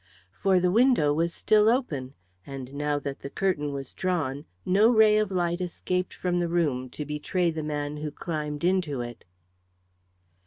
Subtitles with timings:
[0.31, 5.15] For the window was still open, and now that the curtain was drawn no ray
[5.19, 9.25] of light escaped from the room to betray the man who climbed into it.